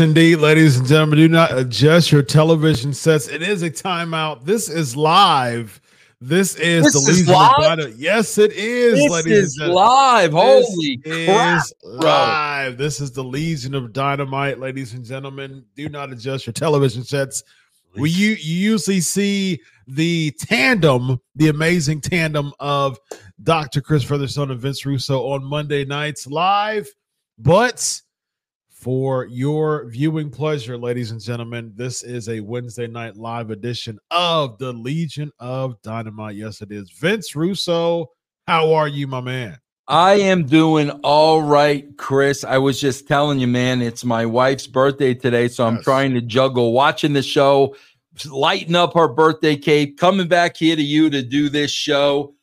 [0.00, 3.28] indeed, ladies and gentlemen, do not adjust your television sets.
[3.28, 4.44] It is a timeout.
[4.44, 5.80] This is live.
[6.20, 7.56] This is This the is Legion of live?
[7.78, 7.96] Dynamite.
[7.98, 9.74] Yes, it is, This ladies is and gentlemen.
[9.74, 10.30] live.
[10.32, 12.78] This Holy crap, live.
[12.78, 15.64] This is the Legion of Dynamite, ladies and gentlemen.
[15.74, 17.42] Do not adjust your television sets.
[17.96, 22.98] We you, you usually see the tandem, the amazing tandem of
[23.42, 23.80] Dr.
[23.80, 26.88] Chris Featherstone and Vince Russo on Monday nights live,
[27.36, 28.00] but
[28.82, 34.58] for your viewing pleasure, ladies and gentlemen, this is a Wednesday night live edition of
[34.58, 36.34] the Legion of Dynamite.
[36.34, 36.90] Yes, it is.
[36.90, 38.10] Vince Russo,
[38.48, 39.56] how are you, my man?
[39.86, 42.42] I am doing all right, Chris.
[42.42, 45.46] I was just telling you, man, it's my wife's birthday today.
[45.46, 45.84] So I'm Yes.
[45.84, 47.76] trying to juggle watching the show,
[48.28, 52.34] lighting up her birthday cake, coming back here to you to do this show.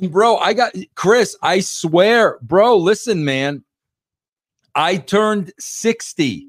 [0.00, 3.64] And bro, I got Chris, I swear, bro, listen, man.
[4.74, 6.46] I turned 60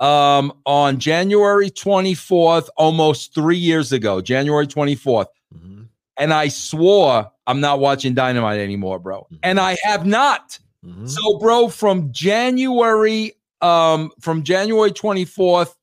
[0.00, 5.28] um on January 24th, almost three years ago, January 24th.
[5.54, 9.26] Mhm, And I swore I'm not watching Dynamite anymore, bro.
[9.32, 9.38] Mhm.
[9.42, 10.58] And I have not.
[10.84, 11.08] mhm.
[11.08, 15.74] So, bro, from January, um, from January 24th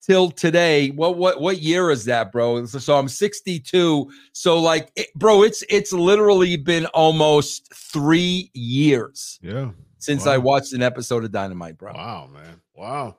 [0.00, 2.64] till today, what what what year is that, bro?
[2.66, 4.10] So, so I'm 62.
[4.32, 9.70] So, like, it, bro, it's it's literally been almost three years yeah.
[9.98, 10.32] Since Wow.
[10.32, 11.92] I watched an episode of Dynamite, bro.
[11.92, 12.60] Wow, man.
[12.74, 13.16] Wow.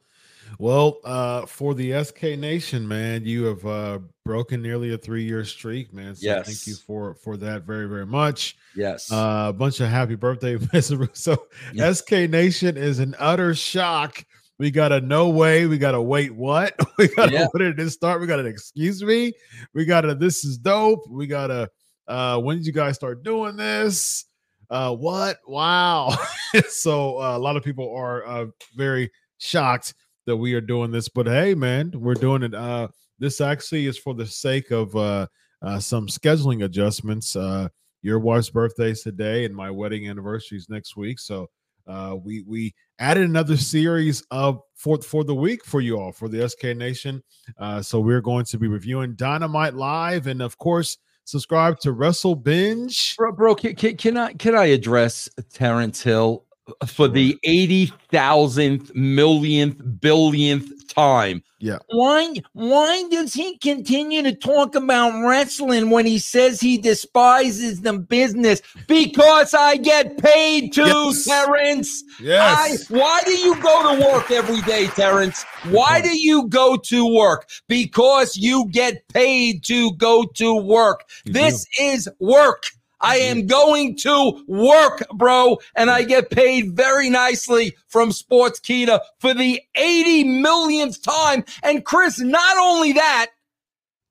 [0.57, 5.93] Well, uh, for the SK Nation, man, you have uh broken nearly a three-year streak,
[5.93, 6.15] man.
[6.15, 8.57] So thank you for for that very, very much.
[8.75, 9.11] Yes.
[9.11, 11.09] Uh, a bunch of happy birthday messages.
[11.13, 11.91] So Yeah.
[11.93, 14.23] SK Nation is an utter shock.
[14.57, 15.67] We got a no way.
[15.67, 16.33] We got to wait.
[16.35, 16.75] What?
[16.97, 17.47] We got to Yeah.
[17.51, 18.19] what did this start?
[18.19, 19.31] We got an excuse me.
[19.73, 21.07] We got a this is dope.
[21.09, 21.69] We got a
[22.07, 24.25] uh when did you guys start doing this?
[24.69, 25.37] Uh what?
[25.47, 26.15] Wow.
[26.69, 29.93] so uh, a lot of people are uh very shocked
[30.25, 32.53] that we are doing this, but hey, man, we're doing it.
[32.53, 32.87] Uh
[33.17, 35.27] this actually is for the sake of uh
[35.61, 37.35] uh some scheduling adjustments.
[37.35, 37.69] Uh
[38.01, 41.49] your wife's birthday is today and my wedding anniversary is next week so
[41.87, 46.29] uh we we added another series of for for the week for you all for
[46.29, 47.21] the sk nation
[47.59, 50.97] uh so we're going to be reviewing dynamite live and of course
[51.29, 53.15] subscribe to wrestle binge.
[53.15, 56.45] Bro, bro can, can, can I can I address Terrence Hill
[56.87, 61.43] for the eighty thousandth millionth billionth time?
[61.61, 61.79] Yeah.
[61.89, 67.93] Why why does he continue to talk about wrestling when he says he despises the
[67.93, 68.61] business?
[68.87, 71.25] Because I get paid to, Yes.
[71.25, 72.03] Terrence.
[72.21, 75.43] yes I, why do you go to work every day, Terrence?
[75.69, 77.49] Why do you go to work?
[77.67, 81.03] Because you get paid to go to work.
[81.25, 82.63] You this is work.
[83.01, 89.33] I am going to work, bro, and I get paid very nicely from Sportskeeda for
[89.33, 91.45] the 80 millionth time.
[91.63, 93.27] And Chris, not only that,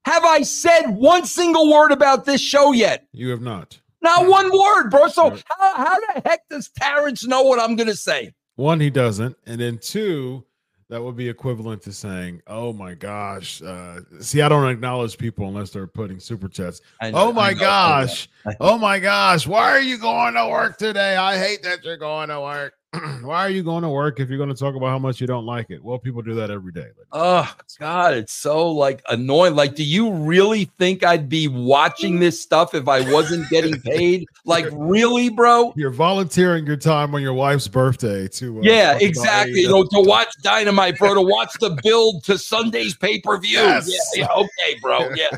[0.05, 3.05] have I said one single word about this show yet?
[3.11, 5.07] you have not Not one word, bro.
[5.07, 8.33] So how, how the heck does Terrence know what I'm gonna say?
[8.55, 10.43] one he doesn't and then two
[10.89, 15.47] that would be equivalent to saying oh my gosh uh see i don't acknowledge people
[15.47, 18.27] unless they're putting super chats know- Oh my gosh.
[18.59, 19.45] Oh my gosh.
[19.45, 21.15] Why are you going to work today?
[21.15, 22.73] I hate that you're going to work.
[23.21, 25.27] Why are you going to work if you're going to talk about how much you
[25.27, 25.83] don't like it?
[25.83, 26.87] Well, people do that every day.
[27.11, 29.53] Oh God, it's so like annoying.
[29.55, 34.25] Like, do you really think I'd be watching this stuff if I wasn't getting paid?
[34.43, 35.71] Like, really, bro?
[35.75, 39.61] You're volunteering your time on your wife's birthday to uh, Yeah, exactly.
[39.61, 43.59] You know, to watch Dynamite, bro, to watch the build to Sunday's pay per view.
[43.59, 43.87] Yes.
[44.15, 45.09] Yeah, yeah, okay, bro.
[45.15, 45.37] Yeah.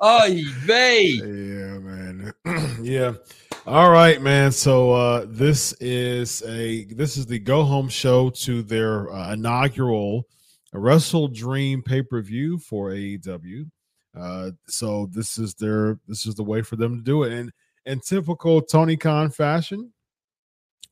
[0.00, 0.28] Oh,
[0.60, 1.20] vey.
[1.22, 2.32] Yeah, man.
[2.82, 3.12] yeah.
[3.64, 4.50] All right, man.
[4.50, 10.26] So uh this is a this is the go home show to their uh, inaugural
[10.72, 13.70] Wrestle Dream pay-per-view for AEW.
[14.18, 17.32] Uh so this is their this is the way for them to do it.
[17.32, 17.52] And
[17.86, 19.92] in typical Tony Khan fashion,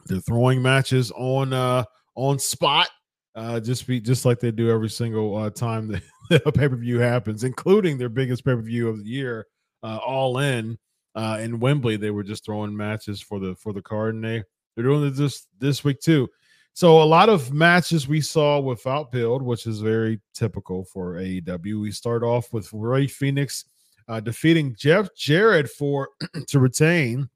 [0.06, 1.82] they're throwing matches on uh
[2.14, 2.88] on spot
[3.34, 5.88] uh just be just like they do every single uh time
[6.30, 9.48] that a pay-per-view happens, including their biggest pay-per-view of the year,
[9.82, 10.78] uh all in
[11.14, 11.96] uh in Wembley.
[11.96, 14.42] They were just throwing matches for the for the card, and they
[14.74, 16.28] they're doing it this this week too.
[16.72, 21.80] So a lot of matches we saw without build, which is very typical for AEW.
[21.80, 23.64] We start off with Rey Fenix
[24.08, 26.08] uh, defeating Jeff Jarrett for
[26.48, 27.28] to retain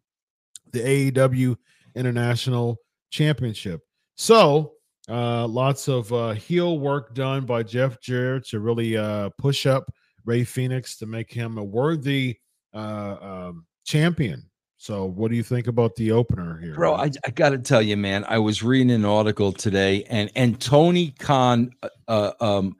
[0.72, 0.80] the
[1.12, 1.56] AEW
[1.94, 2.76] International
[3.10, 3.80] Championship.
[4.16, 4.72] So
[5.08, 9.92] uh, lots of uh, heel work done by Jeff Jarrett to really uh, push up
[10.24, 12.38] Rey Fenix to make him a worthy
[12.74, 14.50] uh, um, champion.
[14.76, 16.94] So, what do you think about the opener here, bro?
[16.94, 18.24] I, I got to tell you, man.
[18.28, 22.76] I was reading an article today, and and Tony Khan, uh, uh, um,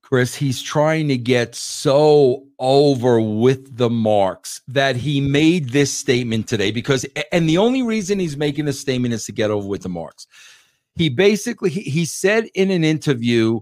[0.00, 6.46] Chris, he's trying to get so over with the marks that he made this statement
[6.46, 9.82] today because, and the only reason he's making this statement is to get over with
[9.82, 10.26] the marks.
[10.94, 13.60] He basically he, he said in an interview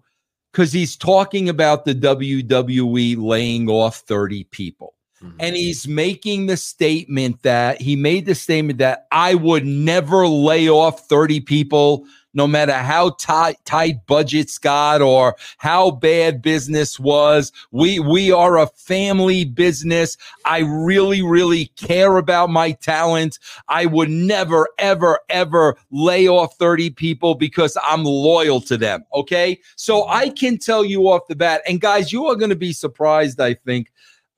[0.53, 4.95] because he's talking about the WWE laying off 30 people.
[5.23, 5.37] Mm-hmm.
[5.39, 10.69] And he's making the statement that he made the statement that I would never lay
[10.69, 17.53] off 30 people no matter how tight tight budgets got or how bad business was.
[17.71, 20.17] We we are a family business.
[20.45, 23.39] I really really care about my talent.
[23.69, 29.61] I would never ever ever lay off 30 people because I'm loyal to them, okay?
[29.77, 32.73] So I can tell you off the bat and guys, you are going to be
[32.73, 33.91] surprised I think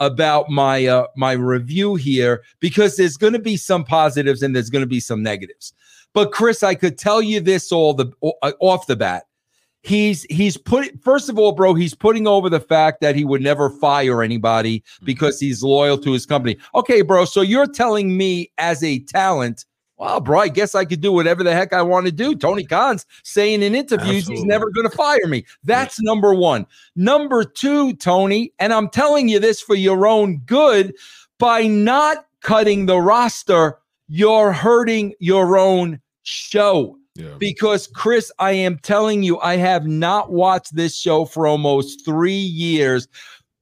[0.06, 4.70] about my uh, my review here because there's going to be some positives and there's
[4.70, 5.72] going to be some negatives.
[6.12, 8.10] But Chris, I could tell you this all the
[8.42, 9.24] uh, off the bat.
[9.82, 13.42] He's he's put first of all, bro, he's putting over the fact that he would
[13.42, 15.04] never fire anybody mm-hmm.
[15.04, 16.56] because he's loyal to his company.
[16.74, 19.66] Okay, bro, so you're telling me as a talent,
[20.04, 22.36] well, bro, I guess I could do whatever the heck I want to do.
[22.36, 24.36] Tony Khan's saying in interviews Absolutely.
[24.36, 25.46] he's never going to fire me.
[25.64, 26.10] That's yeah.
[26.10, 26.66] number one.
[26.94, 30.94] Number two, Tony, and I'm telling you this for your own good,
[31.38, 33.78] by not cutting the roster,
[34.08, 36.98] you're hurting your own show.
[37.14, 37.36] Yeah.
[37.38, 42.32] Because, Chris, I am telling you, I have not watched this show for almost three
[42.32, 43.08] years.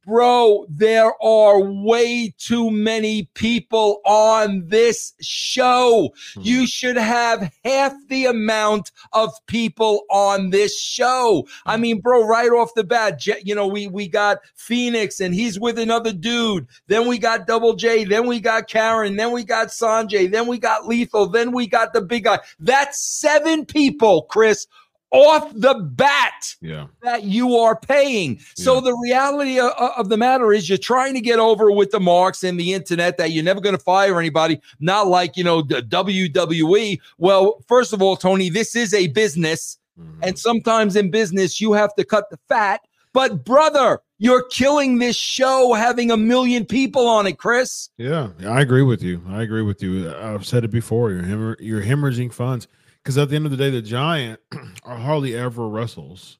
[0.04, 6.10] Bro, there are way too many people on this show.
[6.30, 6.40] Mm-hmm.
[6.42, 11.46] You should have half the amount of people on this show.
[11.66, 11.82] I hmm.
[11.82, 15.78] mean, bro, right off the bat, you know, we we got Fenix and he's with
[15.78, 16.66] another dude.
[16.88, 18.04] Then we got Double J.
[18.04, 19.16] Then we got Karen.
[19.16, 21.28] Then we got Sonjay, Then we got Lethal.
[21.28, 22.40] Then we got the big guy.
[22.58, 24.66] That's seven people, Chris,
[25.12, 26.86] off the bat yeah.
[27.02, 28.40] that you are paying.
[28.56, 28.80] So yeah.
[28.80, 32.42] the reality of, of, the matter is you're trying to get over with the marks
[32.42, 35.82] and the internet that you're never going to fire anybody, not like, you know, the
[35.82, 36.98] WWE.
[37.18, 39.78] Well, first of all, Tony, this is a business.
[40.00, 40.20] Mm-hmm.
[40.22, 42.80] And sometimes in business, you have to cut the fat.
[43.12, 47.90] But brother, you're killing this show having a million people on it, Chris.
[47.98, 49.20] Yeah, I agree with you.
[49.28, 50.14] I agree with you.
[50.14, 51.10] I've said it before.
[51.10, 52.68] You're, hemor- you're hemorrhaging funds
[53.02, 54.40] because at the end of the day, the giant
[54.84, 56.38] hardly ever wrestles,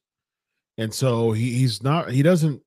[0.78, 2.10] and so he, he's not.
[2.10, 2.62] He doesn't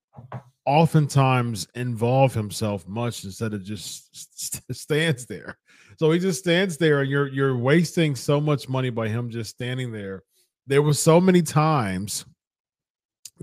[0.65, 5.57] oftentimes involve himself much instead of just st- stands there.
[5.97, 9.51] So he just stands there, and you're you're wasting so much money by him just
[9.51, 10.23] standing there.
[10.67, 12.25] There was so many times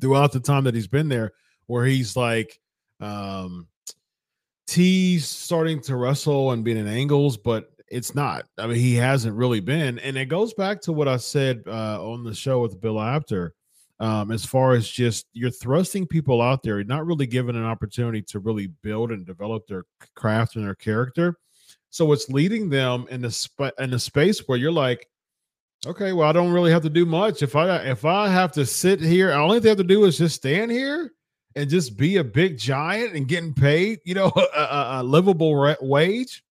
[0.00, 1.32] throughout the time that he's been there
[1.66, 2.58] where he's like
[3.00, 3.68] um
[4.66, 8.46] T's starting to wrestle and being in angles, but it's not.
[8.56, 12.02] I mean, he hasn't really been, and it goes back to what I said uh,
[12.02, 13.54] on the show with Bill Apter.
[14.00, 18.22] Um, as far as just you're thrusting people out there, not really given an opportunity
[18.22, 19.84] to really build and develop their
[20.16, 21.36] craft and their character.
[21.90, 25.06] So it's leading them in the sp- in a space where you're like,
[25.86, 27.42] okay, well, I don't really have to do much.
[27.42, 30.36] If I if I have to sit here, all I have to do is just
[30.36, 31.12] stand here
[31.54, 35.76] and just be a big giant and getting paid, you know, a, a, a livable
[35.82, 36.42] wage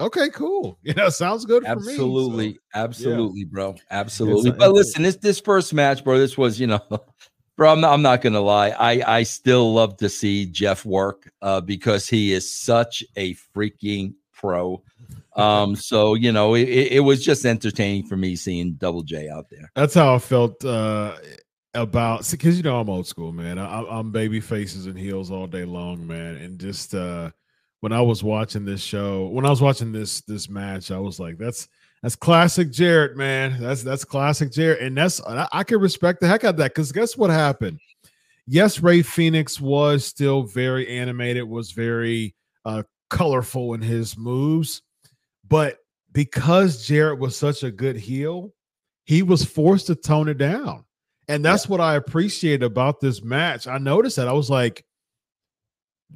[0.00, 0.78] Okay, cool.
[0.84, 3.46] You know, sounds good absolutely, me, so, absolutely, yeah.
[3.50, 3.74] bro.
[3.90, 4.50] Absolutely.
[4.50, 6.80] but listen, this this first match, bro, this was, you know,
[7.56, 8.70] bro, I'm not, I'm not gonna lie.
[8.70, 14.14] I I still love to see Jeff work uh, because he is such a freaking
[14.32, 14.82] pro.
[15.36, 19.48] Um, so you know, it, it was just entertaining for me seeing Double J out
[19.50, 19.70] there.
[19.74, 21.16] That's how I felt uh
[21.74, 23.58] about because you know I'm old school, man.
[23.58, 27.30] I, I'm baby faces and heels all day long, man, and just uh
[27.84, 31.20] when I was watching this show, when I was watching this this match, I was
[31.20, 31.68] like, that's
[32.02, 33.60] that's classic Jarrett, man.
[33.60, 36.70] That's that's classic Jarrett, and that's I, I can respect the heck out of that
[36.70, 37.78] because guess what happened?
[38.46, 44.80] Yes, Rey Fenix was still very animated, was very uh, colorful in his moves,
[45.46, 45.76] but
[46.10, 48.54] because Jarrett was such a good heel,
[49.04, 50.86] he was forced to tone it down,
[51.28, 51.72] and that's yeah.
[51.72, 53.66] what I appreciate about this match.
[53.66, 54.86] I noticed that I was like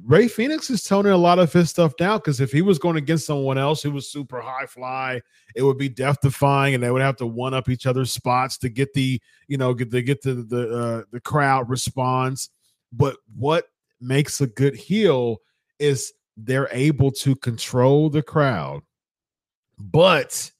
[0.05, 2.95] Rey Fenix is toning a lot of his stuff down because if he was going
[2.95, 5.21] against someone else who was super high fly,
[5.55, 8.57] it would be death defying, and they would have to one up each other's spots
[8.59, 12.49] to get the you know get to get the the uh, the crowd response.
[12.91, 13.65] But what
[13.99, 15.37] makes a good heel
[15.79, 18.81] is they're able to control the crowd,
[19.77, 20.51] but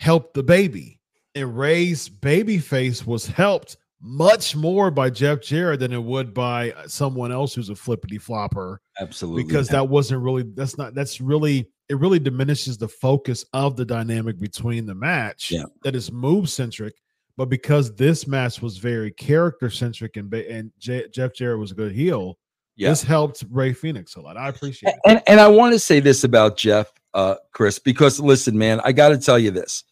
[0.00, 1.00] help the baby.
[1.34, 6.74] And Rey's baby face was helped much more by Jeff Jarrett than it would by
[6.86, 8.80] someone else who's a flippity flopper.
[9.00, 9.44] Absolutely.
[9.44, 13.84] Because that wasn't really that's not that's really it really diminishes the focus of the
[13.84, 15.64] dynamic between the match Yeah.
[15.82, 16.94] that is move centric.
[17.38, 21.74] But because this match was very character centric and and J- Jeff Jarrett was a
[21.74, 22.38] good heel,
[22.76, 22.90] Yeah.
[22.90, 24.36] this helped Rey Fenix a lot.
[24.36, 25.00] I appreciate it.
[25.06, 28.92] and and I want to say this about Jeff, uh, Chris, because listen, man, I
[28.92, 29.84] got to tell you this.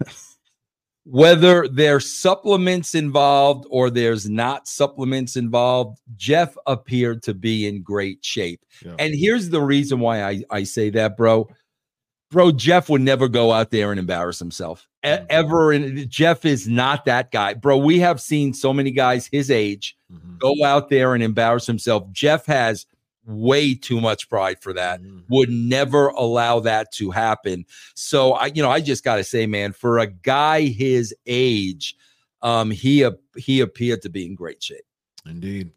[1.06, 8.24] Whether there's supplements involved or there's not supplements involved, Jeff appeared to be in great
[8.24, 8.60] shape.
[8.84, 8.94] Yeah.
[8.98, 11.48] And here's the reason why I, I say that, bro.
[12.30, 15.26] Bro, Jeff would never go out there and embarrass himself Mhm.
[15.28, 15.72] ever.
[15.72, 17.76] And Jeff is not that guy, bro.
[17.76, 20.38] We have seen so many guys his age Mhm.
[20.38, 22.10] go out there and embarrass himself.
[22.12, 22.86] Jeff has
[23.26, 25.02] way too much pride for that.
[25.02, 25.24] Mhm.
[25.28, 27.64] Would never allow that to happen.
[27.94, 31.96] So I, you know, I just got to say, man, for a guy his age,
[32.42, 34.84] um, he he appeared to be in great shape.
[35.26, 35.70] Indeed.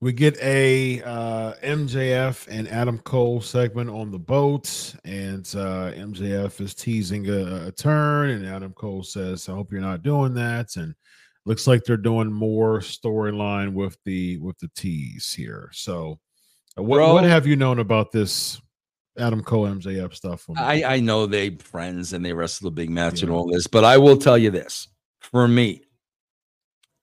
[0.00, 6.60] We get a uh, MJF and Adam Cole segment on the boat, and uh, MJF
[6.60, 10.74] is teasing a, a turn, and Adam Cole says, "I hope you're not doing that."
[10.74, 10.96] And
[11.44, 15.70] looks like they're doing more storyline with the with the tease here.
[15.72, 16.18] So,
[16.76, 17.14] what Bro.
[17.14, 18.60] what have you known about this
[19.18, 20.46] Adam Cole MJF stuff?
[20.56, 23.84] I I know they friends and they wrestle a big match and all this, but
[23.84, 24.88] I will tell you this:
[25.20, 25.82] for me,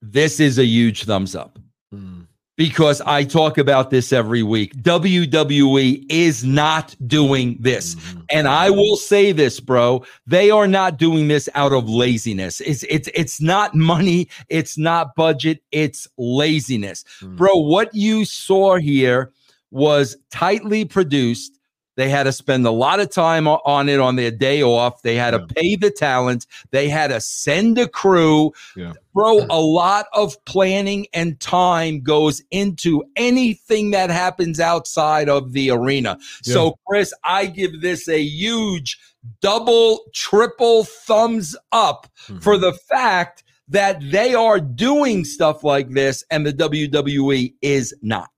[0.02, 1.60] this is a huge thumbs up.
[1.94, 2.26] Mm,
[2.58, 4.76] because I talk about this every week.
[4.82, 7.96] WWE is not doing this.
[7.96, 8.26] mhm.
[8.32, 10.04] And I will say this, bro.
[10.28, 12.60] They are not doing this out of laziness.
[12.62, 17.06] It's it's it's not money, it's not budget, it's laziness.
[17.22, 17.36] Mm.
[17.38, 19.32] Bro, what you saw here
[19.72, 21.54] was tightly produced.
[21.98, 25.02] They had to spend a lot of time on it on their day off.
[25.02, 25.40] They had Yeah.
[25.40, 26.46] to pay the talent.
[26.72, 28.54] They had to send a crew.
[28.78, 28.94] Yeah.
[29.14, 35.72] Bro, a lot of planning and time goes into anything that happens outside of the
[35.72, 36.18] arena.
[36.42, 38.98] So, Chris, I give this a huge
[39.42, 42.08] double, triple thumbs up
[42.40, 42.62] for Mhm.
[42.62, 48.30] the fact that they are doing stuff like this and the WWE is not.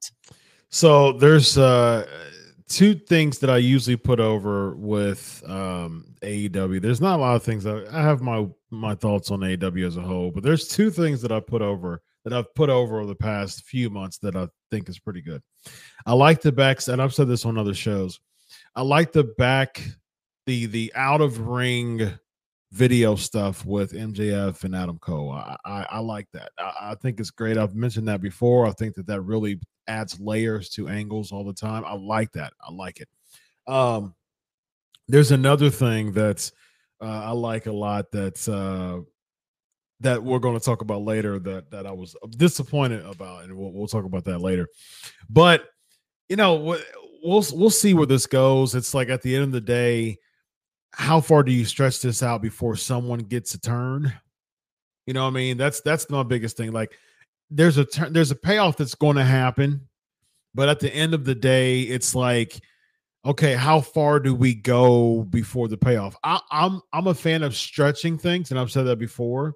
[0.72, 2.06] So there's uh
[2.68, 6.82] two things that I usually put over with um AEW.
[6.82, 9.98] There's not a lot of things I, I have my my thoughts on AEW as
[9.98, 13.08] a whole, but there's two things that I put over that I've put over over
[13.08, 15.42] the past few months that I think is pretty good.
[16.06, 18.20] I like the backs, and I've said this on other shows.
[18.76, 19.84] I like the back
[20.46, 22.12] the the out of ring
[22.72, 25.32] video stuff with MJF and Adam Cole.
[25.32, 26.52] I I, I like that.
[26.58, 27.58] I, I think it's great.
[27.58, 28.66] I've mentioned that before.
[28.66, 31.84] I think that that really adds layers to angles all the time.
[31.86, 32.54] I like that.
[32.62, 33.10] I like it.
[33.68, 34.16] Um,
[35.08, 36.52] there's another thing that's
[37.02, 38.12] uh, I like a lot.
[38.12, 39.00] That's uh,
[40.00, 41.40] that we're going to talk about later.
[41.40, 44.68] That that I was disappointed about, and we'll we'll talk about that later.
[45.30, 45.66] But
[46.30, 48.76] you know, we'll we'll see where this goes.
[48.76, 50.18] It's like at the end of the day,
[50.94, 54.14] how far do you stretch this out before someone gets a turn?
[55.06, 55.58] You know what I mean?
[55.58, 56.72] That's that's my biggest thing.
[56.72, 56.98] Like
[57.50, 59.88] there's a turn there's a payoff that's going to happen,
[60.54, 62.60] but at the end of the day, it's like,
[63.26, 66.16] okay, how far do we go before the payoff?
[66.24, 69.56] I, I'm I'm a fan of stretching things, and I've said that before.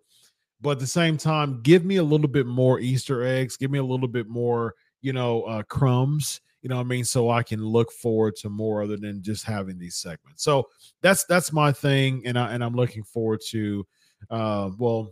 [0.61, 3.57] But at the same time, give me a little bit more Easter eggs.
[3.57, 6.41] Give me a little bit more, you know, uh, crumbs.
[6.65, 7.05] You know what I mean?
[7.05, 10.43] So I can look forward to more other than just having these segments.
[10.43, 10.67] So
[10.99, 13.85] that's that's my thing, and I and I'm looking forward to.
[14.31, 15.11] Uh, well,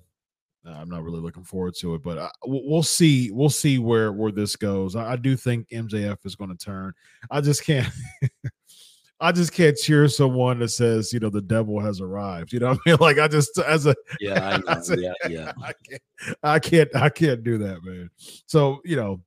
[0.66, 3.30] I'm not really looking forward to it, but I, we'll we'll see.
[3.30, 4.96] We'll see where where this goes.
[4.96, 6.92] I, I do think MJF is going to turn.
[7.30, 7.88] I just can't.
[9.20, 12.52] I just can't cheer someone that says, you know, the devil has arrived.
[12.52, 12.98] You know what I mean?
[13.00, 14.82] Like I just as a Yeah, I know.
[14.98, 15.52] Yeah, yeah.
[15.62, 16.02] I can't,
[16.42, 18.10] I can't, I can't do that, man.
[18.48, 19.22] So you know,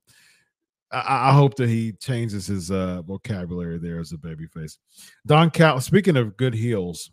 [0.92, 4.78] I, I hope that he changes his uh, vocabulary there as a babyface.
[5.26, 5.80] Don Cal.
[5.80, 7.10] Speaking of good heels,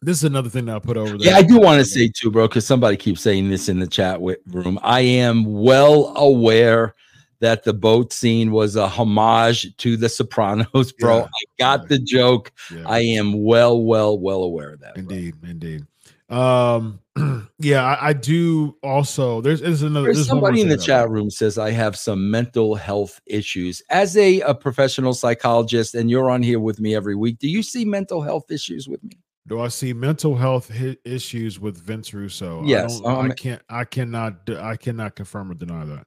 [0.00, 1.32] this is another thing that I put over there.
[1.32, 3.86] Yeah, I do want to say too, bro, because somebody keeps saying this in the
[3.86, 4.78] chat room.
[4.82, 6.94] I am well aware
[7.40, 11.18] that the boat scene was a homage to The Sopranos, bro.
[11.18, 12.52] Yeah, I got the joke.
[12.72, 12.82] Yeah.
[12.86, 14.94] I am well, well, well aware of that.
[14.94, 15.02] bro.
[15.02, 15.86] Indeed, indeed.
[16.28, 17.00] Um,
[17.58, 19.40] yeah, I, I do also.
[19.40, 20.06] There's, there's another.
[20.06, 23.82] There's there's somebody in the chat room says I have some mental health issues.
[23.90, 27.62] As a, a professional psychologist, and you're on here with me every week, do you
[27.62, 29.18] see mental health issues with me?
[29.46, 30.70] Do I see mental health
[31.04, 32.62] issues with Vince Russo?
[32.64, 33.62] Yes, I, don't, I um, can't.
[33.70, 34.50] I cannot.
[34.50, 36.06] I cannot confirm or deny that.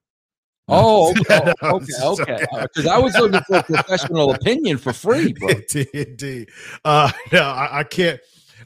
[0.68, 2.46] Oh, okay, okay, okay.
[2.62, 5.50] Because I was looking for a professional opinion for free, bro.
[5.50, 6.50] Indeed, indeed.
[6.86, 8.20] Uh, no, I, I can't.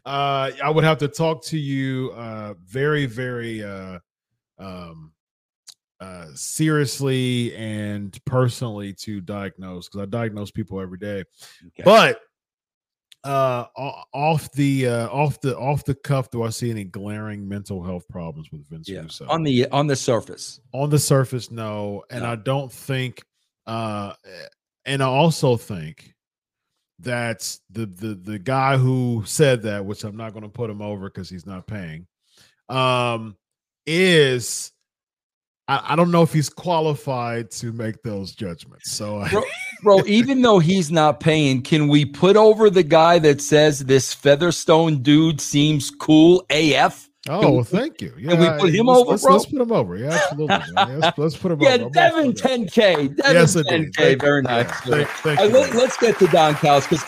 [0.06, 4.00] Uh, I would have to talk to you uh, very, very uh,
[4.58, 5.12] um,
[6.00, 11.24] uh, seriously and personally to diagnose because I diagnose people every day.
[11.68, 11.84] Okay.
[11.84, 12.20] But
[13.24, 13.66] uh,
[14.14, 18.08] off the uh, off the off the cuff, do I see any glaring mental health
[18.08, 19.02] problems with Vince yeah.
[19.02, 19.26] Russo?
[19.28, 20.60] On the on the surface.
[20.74, 22.32] on the surface, no, and No.
[22.32, 23.24] I don't think.
[23.66, 24.14] Uh,
[24.86, 26.14] and I also think
[27.00, 30.82] that the the the guy who said that, which I'm not going to put him
[30.82, 32.08] over because he's not paying,
[32.70, 33.36] um,
[33.86, 34.72] is
[35.68, 38.92] I, I don't know if he's qualified to make those judgments.
[38.92, 39.44] So Bro,
[39.84, 44.14] bro, even though he's not paying, can we put over the guy that says this
[44.14, 47.10] Featherstone dude seems cool AF?
[47.30, 48.14] Oh, we well, thank you.
[48.18, 49.24] Yeah, can we put him let's, over, let's?
[49.24, 49.98] Let's put him over.
[49.98, 50.56] Yeah, absolutely.
[50.76, 51.84] Yeah, let's, let's put him Yeah, over.
[51.84, 52.60] All Devin for that.
[52.60, 53.16] 10K.
[53.18, 53.94] Devin Yes, indeed.
[53.94, 53.96] 10K.
[53.96, 54.80] Thank- Very yeah, nice.
[54.82, 55.48] thank- thank you.
[55.50, 57.06] let, us get to Don Callis because,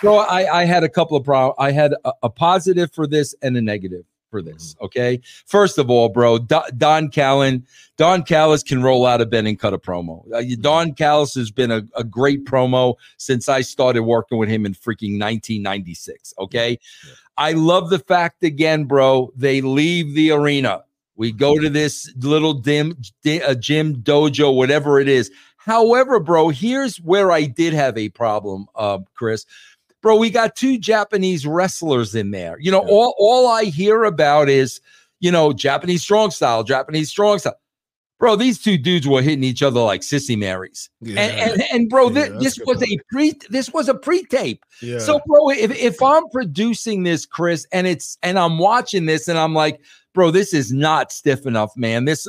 [0.00, 1.54] bro, I, I had a couple of problems.
[1.58, 4.04] I had a, a positive for this and a negative
[4.36, 4.74] for this.
[4.74, 4.84] Mm-hmm.
[4.86, 5.20] Okay.
[5.46, 7.66] First of all, bro, Do- Don Callan,
[7.96, 10.26] Don Callis can roll out of bed and cut a promo.
[10.32, 10.60] Uh, Mm-hmm.
[10.60, 14.74] Don Callis has been a, a great promo since I started working with him in
[14.74, 16.34] freaking 1996.
[16.38, 16.78] Okay.
[17.06, 17.12] Yeah.
[17.38, 20.82] I love the fact again, bro, they leave the arena.
[21.16, 25.30] We go to this little dim, di- uh, gym dojo, whatever it is.
[25.56, 29.46] However, bro, here's where I did have a problem, uh, Chris.
[30.06, 32.56] Bro, we got two Japanese wrestlers in there.
[32.60, 32.92] You know, Yeah.
[32.92, 34.80] all all I hear about is,
[35.18, 37.56] you know, Japanese strong style, Japanese strong style.
[38.20, 40.88] Bro, these two dudes were hitting each other like sissy Marys.
[41.00, 42.92] Yeah, And, and and bro, Yeah, thi- this was point.
[42.92, 44.64] a pre this was a pre-tape.
[44.80, 45.00] yeah.
[45.00, 49.36] So, bro, if, if I'm producing this, Chris, and it's and I'm watching this, and
[49.36, 49.80] I'm like,
[50.14, 52.04] bro, this is not stiff enough, man.
[52.04, 52.28] This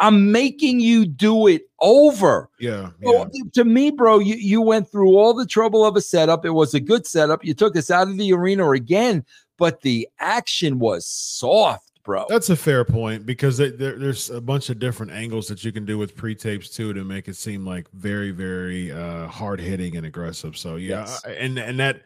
[0.00, 2.48] I'm making you do it over.
[2.58, 3.24] yeah, yeah.
[3.52, 6.44] to me, bro, you, you went through all the trouble of a setup.
[6.46, 7.44] It was a good setup.
[7.44, 9.24] You took us out of the arena again,
[9.58, 12.24] but the action was soft, bro.
[12.30, 15.84] That's a fair point because there- there's a bunch of different angles that you can
[15.84, 20.06] do with pre-tapes too to make it seem like very, very uh, hard hitting and
[20.06, 20.56] aggressive.
[20.56, 21.22] So yeah, Yes.
[21.24, 22.00] And and that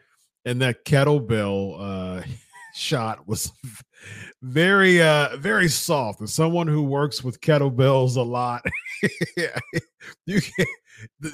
[0.45, 2.21] and that kettlebell uh,
[2.73, 3.51] shot was
[4.41, 6.21] very, uh, very soft.
[6.21, 8.65] As someone who works with kettlebells a lot,
[10.25, 10.65] you can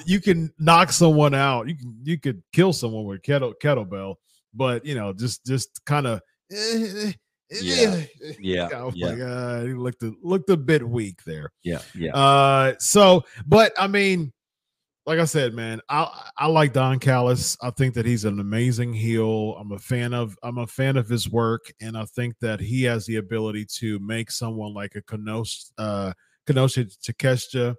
[0.06, 1.68] you can knock someone out.
[1.68, 4.16] You can you could kill someone with kettle kettlebell,
[4.54, 6.22] but you know just just kind of.
[7.52, 8.02] Yeah.
[8.40, 11.52] yeah, Oh yeah, my god, he looked a, looked a bit weak there.
[11.64, 12.16] yeah, yeah.
[12.16, 14.34] Uh, so, but I mean,
[15.06, 17.58] like I said, man, I I like Don Callis.
[17.62, 19.56] I think that he's an amazing heel.
[19.60, 22.84] I'm a fan of I'm a fan of his work, and I think that he
[22.84, 26.14] has the ability to make someone like a Konosuke uh
[26.48, 27.76] Konosuke Takeshita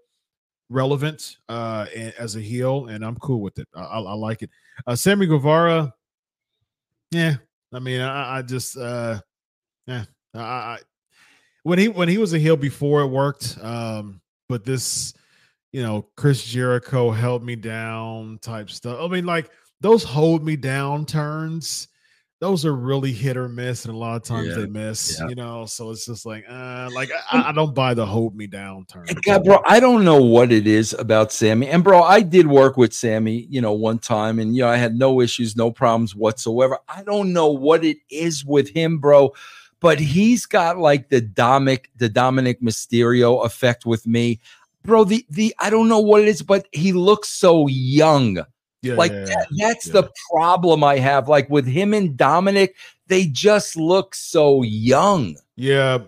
[0.68, 1.86] relevant uh
[2.18, 3.68] as a heel, and I'm cool with it.
[3.74, 4.50] I, I, I like it.
[4.86, 5.92] Uh, Sammy Guevara,
[7.10, 7.36] yeah.
[7.72, 9.20] I mean, I, I just uh,
[9.86, 10.04] yeah.
[10.34, 10.78] I, I
[11.62, 13.58] when he when he was a heel before it worked.
[13.60, 15.12] Um, but this,
[15.76, 18.98] you know, Chris Jericho held me down type stuff.
[18.98, 19.50] I mean, like
[19.82, 21.88] those hold me down turns,
[22.40, 25.18] those are really hit or miss, and a lot of times Yeah, they miss.
[25.20, 25.28] yeah.
[25.28, 28.46] You know, so it's just like, uh, like I, I don't buy the hold me
[28.46, 29.04] down turn.
[29.22, 31.68] God, bro, I don't know what it is about Sammy.
[31.68, 34.78] And bro, I did work with Sammy, you know, one time, and you know, I
[34.78, 36.78] had no issues, no problems whatsoever.
[36.88, 39.34] I don't know what it is with him, bro,
[39.80, 44.40] but he's got like the Dominik, the Dominik Mysterio effect with me.
[44.86, 48.44] Bro, the the I don't know what it is, but he looks so young.
[48.82, 49.92] yeah, Like yeah, that, that's yeah.
[49.94, 51.28] the problem I have.
[51.28, 52.70] Like with him and Dominik,
[53.08, 55.36] they just look so young.
[55.56, 55.98] Yeah,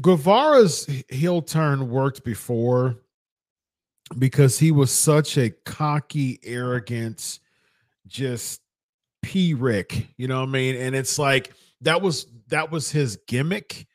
[0.00, 2.96] Guevara's heel turn worked before
[4.18, 7.40] because he was such a cocky, arrogant,
[8.06, 8.60] just
[9.22, 10.06] p rick.
[10.16, 10.76] You know what I mean?
[10.76, 13.86] And it's like that was that was his gimmick,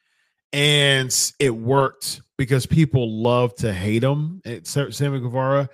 [0.56, 4.42] and it worked because people love to hate him.
[4.46, 5.68] It's Sammy Guevara.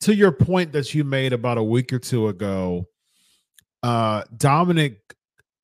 [0.00, 2.88] To your point that you made about a week or two ago,
[3.82, 4.96] uh Dominik,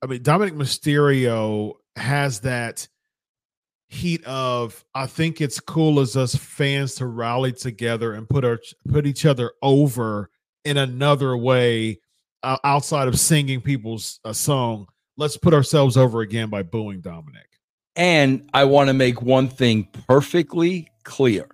[0.03, 2.87] I mean Dominik Mysterio has that
[3.88, 8.59] heat of I think it's cool as us fans to rally together and put our
[8.87, 10.29] put each other over
[10.67, 12.01] in another way
[12.43, 14.88] uh, outside of singing people's a song.
[15.17, 17.52] Let's put ourselves over again by booing Dominik.
[17.94, 21.48] And I want to make one thing perfectly clear.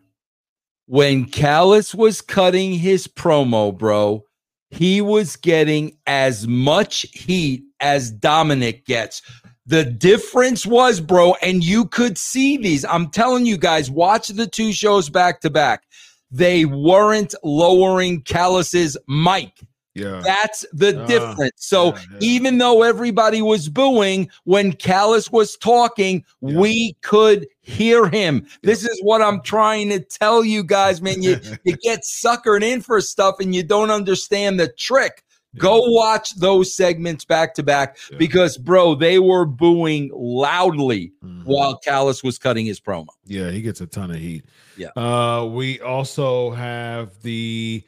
[0.87, 4.25] When Callis was cutting his promo, bro,
[4.71, 9.23] he was getting as much heat as Dominik gets.
[9.67, 12.85] The difference was, bro, and you could see these.
[12.87, 15.83] I'm telling you guys, watch the two shows back to back.
[16.31, 19.53] They weren't lowering Callis's mic.
[19.95, 20.21] Yeah.
[20.25, 21.53] That's the Ah, difference.
[21.57, 22.19] So yeah, yeah.
[22.21, 26.59] even though everybody was booing when Callis was talking, Yeah.
[26.59, 28.47] we could hear him.
[28.63, 31.23] This is what I'm trying to tell you guys, man.
[31.23, 35.25] You you get suckered in for stuff and you don't understand the trick.
[35.57, 41.45] Go watch those segments back to back because, bro, they were booing loudly Mhm.
[41.47, 43.07] while Callis was cutting his promo.
[43.25, 44.45] Yeah, he gets a ton of heat.
[44.77, 44.91] Yeah.
[44.95, 47.83] Uh, we also have the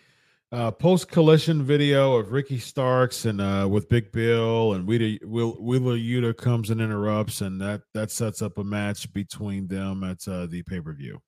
[0.52, 5.96] uh, post collision video of Ricky Starks and uh, with Big Bill and Wheeler, Wheeler
[5.96, 10.46] Yuta comes and interrupts, and that that sets up a match between them at uh,
[10.46, 11.20] the pay per view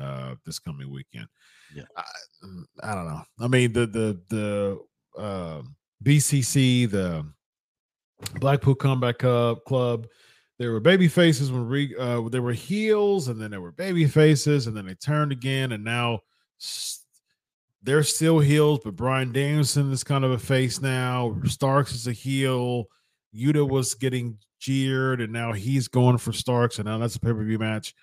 [0.00, 1.28] uh, this coming weekend.
[1.74, 1.84] Yeah.
[1.96, 2.02] I,
[2.82, 3.22] I don't know.
[3.40, 5.62] I mean the the the uh,
[6.02, 7.24] BCC the
[8.40, 10.06] Blackpool Combat Club Club
[10.58, 14.06] there were baby faces when re, uh, there were heels, and then there were baby
[14.06, 16.20] faces, and then they turned again, and now
[17.86, 21.36] they're still heels, but Bryan Danielson is kind of a face now.
[21.44, 22.86] Starks is a heel.
[23.34, 27.32] Yuta was getting jeered, and now he's going for Starks, and now that's a pay
[27.32, 27.94] per view match.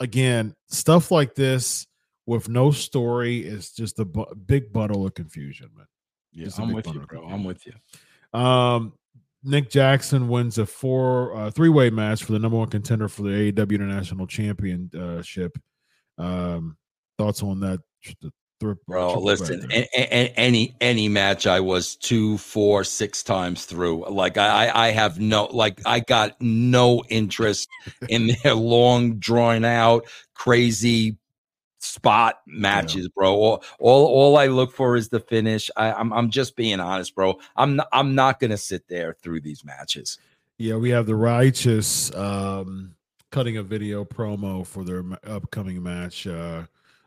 [0.00, 1.86] Again, stuff like this
[2.26, 5.86] with no story is just a bu- big bundle of confusion, man.
[6.32, 7.26] Yeah, I'm with you, bro.
[7.26, 8.38] I'm with you.
[8.38, 8.94] Um,
[9.42, 13.22] Nick Jackson wins a four uh, three way match for the number one contender for
[13.22, 15.58] the AEW International Championship.
[16.16, 16.76] Um,
[17.18, 17.80] thoughts on that?
[18.60, 24.04] The Bro, listen, a- a- any any match I was two, four, six times through,
[24.10, 27.68] like I I I have no like I got no interest
[28.08, 31.16] in their long, drawn out, crazy
[31.78, 33.34] spot matches, bro.
[33.34, 35.70] All, all all I look for is the finish.
[35.76, 37.38] I, I'm I'm just being honest, bro.
[37.54, 40.18] I'm not, I'm not gonna sit there through these matches.
[40.58, 42.96] yeah, we have the righteous um,
[43.30, 46.64] cutting a video promo for their upcoming match uh,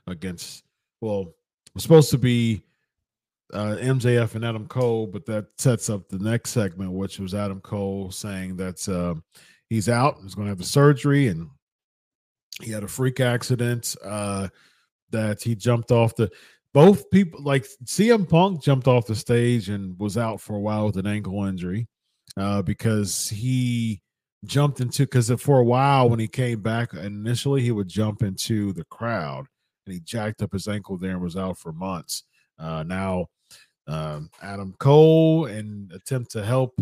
[0.08, 0.64] against.
[1.02, 1.34] Well,
[1.74, 2.62] was supposed to be
[3.54, 7.60] uh, MJF and Adam Cole, but that sets up the next segment, which was Adam
[7.62, 9.16] Cole saying that uh,
[9.70, 11.50] he's out, he's going to have the surgery, and
[12.62, 14.48] he had a freak accident uh,
[15.12, 16.30] that he jumped off the.
[16.74, 20.86] Both people, like CM Punk, jumped off the stage and was out for a while
[20.86, 21.90] with an ankle injury
[22.38, 24.02] uh, because he
[24.46, 28.74] jumped into because for a while when he came back initially he would jump into
[28.74, 29.46] the crowd
[29.86, 32.24] and he jacked up his ankle there and was out for months.
[32.60, 33.28] Uh, now
[33.88, 36.80] um, Adam Cole and attempt to help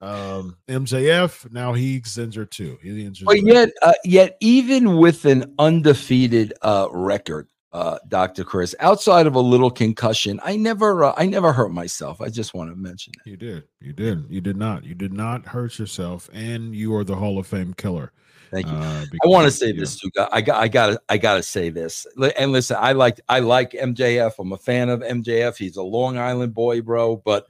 [0.00, 1.50] um, MJF.
[1.52, 2.78] Now he's injured too.
[2.82, 3.26] He's injured.
[3.26, 9.34] But yet, uh, yet even with an undefeated uh, record, uh, Doctor Chris, outside of
[9.34, 12.20] a little concussion, I never, uh, I never hurt myself.
[12.20, 13.30] I just want to mention that.
[13.30, 13.64] you did.
[13.80, 14.24] You did.
[14.30, 14.84] You did not.
[14.84, 18.12] You did not hurt yourself, and you are the Hall of Fame killer.
[18.50, 18.74] Thank you.
[18.74, 19.80] Uh, I want to say yeah.
[19.80, 20.10] this too.
[20.32, 22.06] I got, I got, I got to say this.
[22.38, 24.32] And listen, I like, I like MJF.
[24.38, 25.56] I'm a fan of MJF.
[25.56, 27.16] He's a Long Island boy, bro.
[27.16, 27.46] But,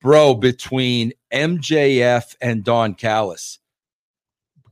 [0.00, 3.58] bro, between MJF and Don Callis,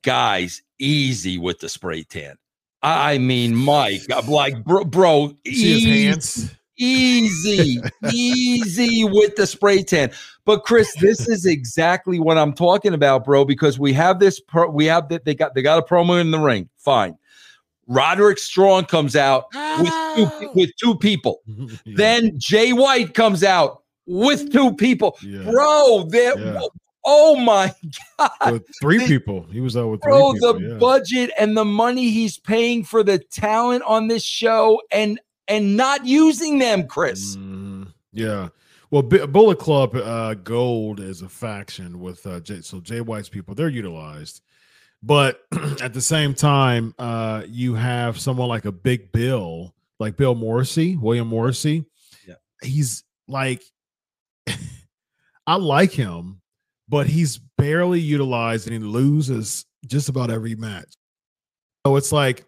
[0.03, 2.37] guys, easy with the spray tan.
[2.83, 6.57] I mean, Mike, I'm like, bro, bro, see his hands.
[6.79, 7.81] Easy,
[8.13, 10.11] easy with the spray tan.
[10.45, 13.45] But Chris, this is exactly what I'm talking about, bro.
[13.45, 16.31] Because we have this, pro- we have that they got they got a promo in
[16.31, 16.69] the ring.
[16.77, 17.17] Fine.
[17.89, 20.53] Roderick Strong comes out with two, oh.
[20.55, 21.43] with two people.
[21.85, 24.53] Yeah, Then Jay White comes out with mm.
[24.53, 25.17] two people.
[25.23, 25.49] yeah.
[25.51, 26.39] Bro, there.
[26.39, 26.61] Yeah.
[27.09, 27.73] Oh my
[28.19, 29.47] God, with three people.
[29.53, 30.33] He was out with three bro!
[30.33, 30.55] people.
[30.55, 30.75] the yeah.
[30.75, 36.05] budget and the money he's paying for the talent on this show, and and not
[36.07, 37.37] using them, Chris.
[37.37, 37.93] Mhm.
[38.13, 38.49] Yeah.
[38.91, 43.29] Well, B- Bullet Club uh, Gold is a faction with uh, Jay, so Jay White's
[43.29, 43.55] people.
[43.55, 44.43] They're utilized,
[45.03, 45.43] but
[45.83, 50.97] at the same time, uh, you have someone like a Big Bill, like Bill Morrissey,
[50.97, 51.85] William Morrissey.
[52.27, 52.35] Yeah.
[52.63, 53.63] he's like,
[55.47, 56.41] I like him,
[56.89, 60.95] but he's barely utilized and he loses just about every match.
[61.87, 62.45] So it's like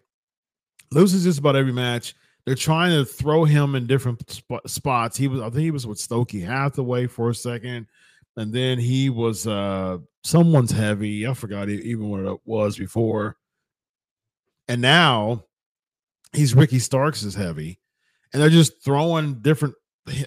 [0.91, 2.15] loses just about every match.
[2.45, 5.17] They're trying to throw him in different sp- spots.
[5.17, 7.87] He was, I think he was with Stokely Hathaway for a second,
[8.37, 11.27] and then he was uh someone's heavy.
[11.27, 13.37] I forgot even what it was before,
[14.67, 15.45] and now
[16.33, 17.79] he's Ricky Starks is heavy,
[18.33, 19.75] and they're just throwing different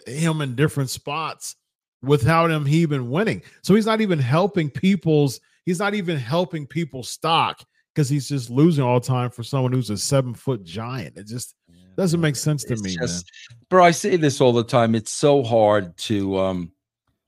[0.06, 1.56] him in different spots
[2.02, 3.42] without him even winning.
[3.62, 5.40] So he's not even helping people's.
[5.64, 9.90] He's not even helping people stock because he's just losing all time for someone who's
[9.90, 11.16] a seven foot giant.
[11.16, 11.54] It just
[11.96, 13.30] doesn't make sense to It's me, just-
[13.68, 13.84] bro.
[13.84, 14.94] I say this all the time.
[14.94, 16.72] It's so hard to um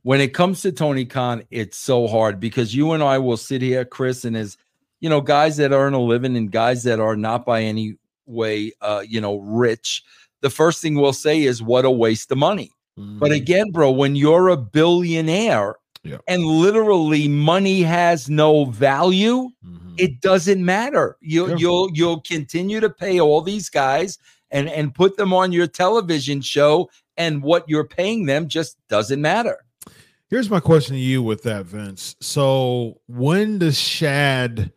[0.03, 3.62] when it comes to Tony Khan, it's so hard because you and I will sit
[3.62, 4.57] here, Chris, and as
[5.00, 7.96] you know, guys that earn a living and guys that are not by any
[8.27, 10.03] way uh, you know, rich.
[10.40, 12.70] The first thing we'll say is what a waste of money.
[12.96, 13.37] But Mhm.
[13.37, 15.74] again, bro, when you're a billionaire
[16.05, 16.18] Yeah.
[16.29, 19.94] and literally money has no value, Mhm.
[19.98, 21.16] it doesn't matter.
[21.20, 21.57] You Yeah.
[21.59, 24.16] you'll you'll continue to pay all these guys
[24.55, 26.88] and and put them on your television show
[27.19, 29.59] and what you're paying them just doesn't matter.
[30.31, 32.17] Here's my question to you with that, Vince.
[32.21, 34.73] So when does Shad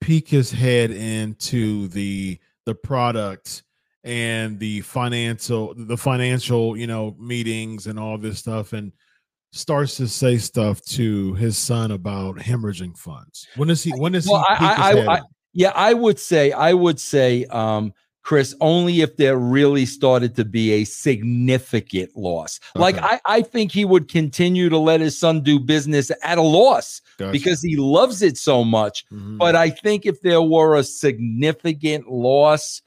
[0.00, 3.62] peek his head into the the product
[4.04, 8.92] and the financial the financial, you know, meetings and all this stuff and
[9.52, 13.46] starts to say stuff to his son about hemorrhaging funds?
[13.56, 15.20] When does he when does Well, he I- his I- head I-?
[15.54, 17.92] Yeah, I would say I would say um
[18.28, 22.60] Chris, only if there really started to be a significant loss.
[22.74, 26.42] Like I, I think he would continue to let his son do business at a
[26.42, 27.32] loss Gotcha.
[27.32, 29.06] because he loves it so much.
[29.10, 29.38] Mhm.
[29.38, 32.82] But I think if there were a significant loss,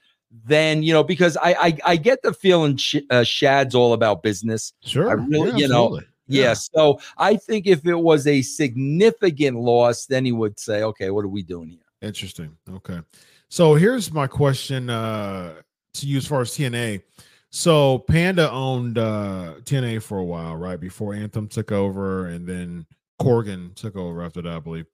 [0.46, 4.22] then you know, because I I, I get the feeling Sh- uh, Shad's all about
[4.22, 4.74] business.
[4.86, 6.08] sure, I really- yeah, you know, absolutely.
[6.28, 6.54] Yeah.
[6.54, 11.26] So I think if it was a significant loss, then he would say, "Okay, what
[11.26, 12.58] are we doing here?" Interesting.
[12.70, 13.00] Okay.
[13.52, 15.56] So here's my question uh
[15.96, 17.02] to you as far as TNA.
[17.50, 20.80] So Panda owned uh TNA for a while, right?
[20.80, 22.86] Before Anthem took over and then
[23.22, 24.86] Corgan took over after that, I believe.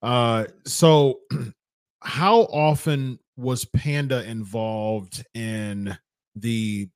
[0.00, 1.18] Uh so
[2.00, 5.98] how often was Panda involved in
[6.36, 6.88] the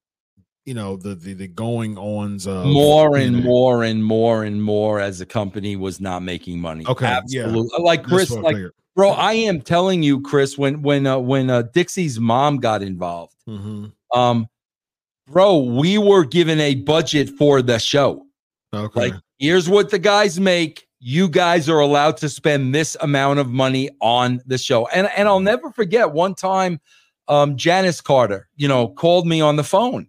[0.64, 3.42] you know the the, the going ons of more and TNA?
[3.42, 6.84] more and more and more as the company was not making money.
[6.86, 7.16] Okay, yeah.
[7.16, 7.70] absolutely.
[7.80, 8.74] Like Chris, like figured.
[8.94, 13.34] Bro, I am telling you, Chris, when when uh, when uh, Dixie's mom got involved,
[13.48, 13.92] Mhm.
[14.14, 14.46] um,
[15.30, 18.26] bro, we were given a budget for the show.
[18.74, 19.00] Okay.
[19.00, 20.86] Like, here's what the guys make.
[21.00, 24.86] You guys are allowed to spend this amount of money on the show.
[24.88, 26.80] And and I'll never forget one time
[27.28, 30.06] um Janice Carter, you know, called me on the phone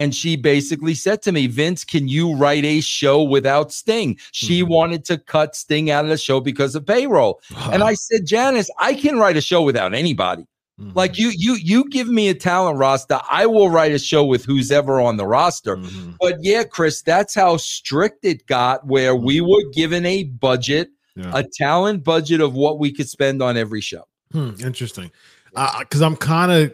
[0.00, 4.62] and she basically said to me, "Vince, can you write a show without Sting?" She
[4.62, 4.68] Mhm.
[4.68, 7.40] wanted to cut Sting out of the show because of payroll.
[7.70, 10.44] And I said, "Janice, I can write a show without anybody.
[10.80, 10.96] Mhm.
[10.96, 14.44] Like you you you give me a talent roster, I will write a show with
[14.44, 16.16] who's ever on the roster." Mhm.
[16.20, 21.30] But yeah, Chris, that's how strict it got, where we were given a budget, Yeah.
[21.34, 24.04] a talent budget of what we could spend on every show.
[24.32, 25.10] Hmm, interesting.
[25.80, 26.72] Because I'm kind of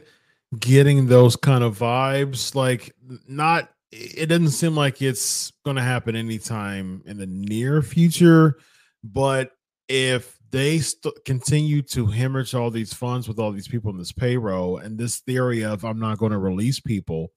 [0.59, 2.55] getting those kind of vibes.
[2.55, 2.95] Like,
[3.27, 8.59] not, it doesn't seem like it's going to happen anytime in the near future.
[9.03, 9.53] But
[9.89, 14.13] if they st- continue to hemorrhage all these funds with all these people in this
[14.13, 17.33] payroll and this theory of I'm not going to release people,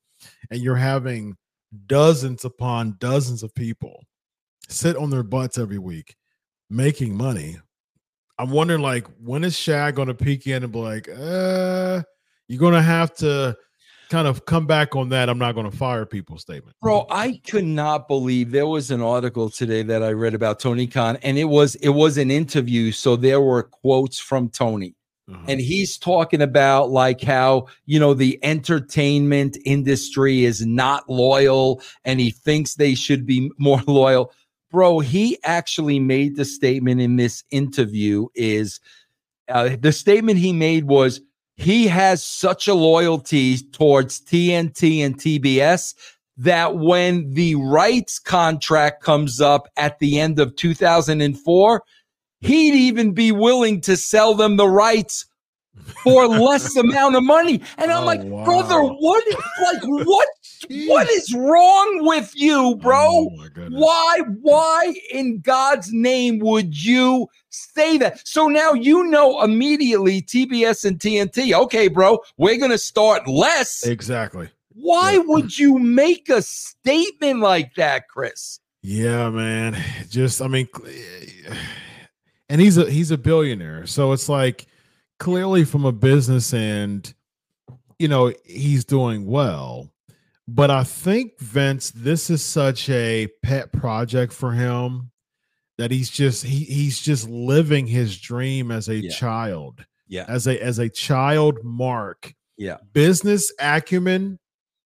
[0.49, 1.35] and you're having
[1.87, 4.03] dozens upon dozens of people
[4.67, 6.15] sit on their butts every week
[6.69, 7.57] making money
[8.41, 12.01] I'm wondering, like, when is Shad going to peek in and be like, uh,
[12.51, 13.55] you're going to have to
[14.09, 15.29] kind of come back on that.
[15.29, 16.75] I'm not going to fire people statement.
[16.81, 20.85] Bro, I could not believe there was an article today that I read about Tony
[20.85, 22.91] Khan, and it was it was an interview.
[22.91, 24.95] So there were quotes from Tony.
[25.29, 25.45] Uh-huh.
[25.47, 32.19] and he's talking about like how you know the entertainment industry is not loyal and
[32.19, 34.33] he thinks they should be more loyal
[34.71, 38.81] bro he actually made the statement in this interview is
[39.47, 41.21] uh, the statement he made was
[41.57, 45.93] he has such a loyalty towards TNT and TBS
[46.37, 51.83] that when the rights contract comes up at the end of 2004
[52.39, 55.25] he'd even be willing to sell them the rights
[56.03, 57.61] for less amount of money.
[57.77, 58.43] And I'm Oh, like, wow.
[58.43, 59.23] brother, what
[59.61, 60.27] like what
[60.87, 63.07] what is wrong with you, bro?
[63.07, 63.67] Oh, my.
[63.69, 68.27] Why, why in God's name would you say that?
[68.27, 71.53] So now you know immediately TBS and TNT.
[71.53, 73.85] Okay, bro, we're gonna start less.
[73.85, 74.49] Exactly.
[74.73, 75.23] Why Yeah.
[75.25, 78.59] would you make a statement like that, Chris?
[78.81, 79.77] Yeah, man.
[80.09, 80.67] Just, I mean,
[82.49, 84.65] and he's a he's a billionaire, so it's like
[85.19, 87.13] clearly from a business end,
[87.99, 89.91] you know, he's doing well.
[90.47, 95.10] But I think Vince, this is such a pet project for him
[95.81, 99.09] that he's just he he's just living his dream as a Yeah.
[99.11, 100.25] child, Yeah.
[100.27, 102.33] as a as a child mark.
[102.57, 102.77] Yeah.
[102.93, 104.37] business acumen,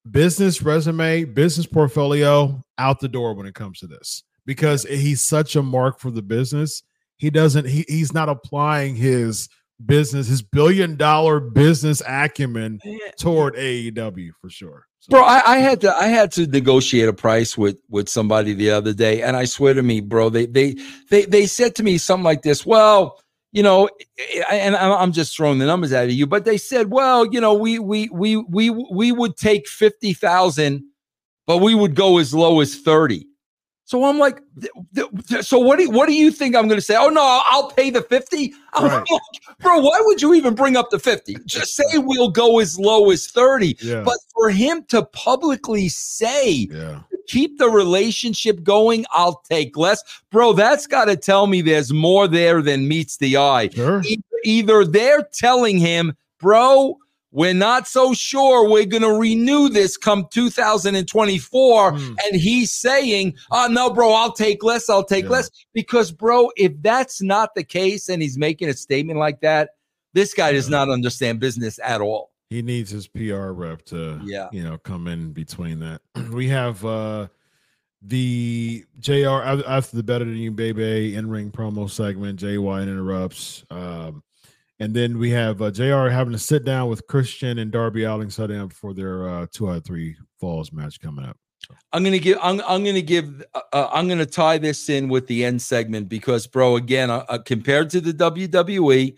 [0.10, 5.58] business resume, business portfolio out the door when it comes to this because he's such
[5.58, 6.82] a mark for the business.
[7.18, 7.68] He doesn't.
[7.68, 9.50] He, he's not applying his
[9.84, 12.80] business, his billion dollar business acumen
[13.18, 14.88] toward AEW for sure.
[15.00, 18.54] So, Bro, I, I had to I had to negotiate a price with with somebody
[18.54, 20.76] the other day, and I swear to me, bro, they they
[21.10, 22.66] they they said to me something like this.
[22.66, 23.20] Well,
[23.52, 23.86] you know,
[24.18, 27.26] eh, eh, and I'm I'm just throwing the numbers at you, but they said, well,
[27.26, 30.84] you know, we we we we we would take fifty thousand
[31.48, 33.26] but we would go as low as 30.
[33.88, 34.42] So I'm like,
[34.96, 36.96] th- th- so what do you, what do you think I'm going to say?
[36.98, 38.52] Oh no, I'll, pay the 50.
[38.74, 39.06] I'm Right.
[39.12, 39.22] like,
[39.60, 41.36] bro, why would you even bring up the 50?
[41.46, 43.78] Just say we'll go as low as 30.
[43.82, 44.02] Yeah.
[44.04, 47.02] But for him to publicly say yeah.
[47.28, 50.02] keep the relationship going, I'll take less.
[50.32, 53.70] Bro, that's got to tell me there's more there than meets the eye.
[53.70, 54.02] Sure.
[54.04, 56.98] E- Either they're telling him, bro,
[57.36, 61.92] we're not so sure we're going to renew this come 2024.
[61.92, 62.14] Hmm.
[62.26, 64.90] And he's saying, oh, no, bro, I'll take less.
[64.90, 65.32] I'll take Yeah.
[65.32, 65.50] less.
[65.74, 69.72] Because, bro, if that's not the case and he's making a statement like that,
[70.14, 70.78] this guy does Yeah.
[70.78, 72.32] not understand business at all.
[72.50, 74.48] He needs his PR rep to, Yeah.
[74.54, 76.02] you know, come in between that.
[76.32, 77.28] We have uh
[78.02, 82.40] the JR after the Better Than You Baby in ring promo segment.
[82.40, 83.64] JY interrupts.
[83.72, 84.22] Um,
[84.80, 88.30] and then we have uh, JR having to sit down with Christian and Darby Allin
[88.30, 91.38] sitting down before their uh, two out of three falls match coming up.
[91.94, 92.38] I'm gonna give.
[92.44, 92.62] I'm.
[92.68, 93.44] I'm gonna give.
[93.56, 97.26] Uh, uh, I'm gonna tie this in with the end segment because, bro, again, uh,
[97.28, 99.16] uh, compared to the WWE,